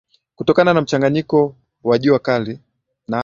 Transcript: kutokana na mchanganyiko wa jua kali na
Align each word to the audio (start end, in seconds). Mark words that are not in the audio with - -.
kutokana 0.35 0.73
na 0.73 0.81
mchanganyiko 0.81 1.55
wa 1.83 1.97
jua 1.97 2.19
kali 2.19 2.59
na 3.07 3.19